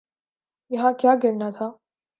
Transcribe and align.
یہاں 0.71 0.91
کیا 0.99 1.11
گرنا 1.23 1.49
تھا؟ 1.49 1.71